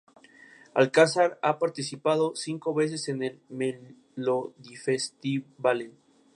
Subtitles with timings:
[0.73, 3.39] Alcazar ha participado cinco veces en el
[4.17, 5.93] Melodifestivalen.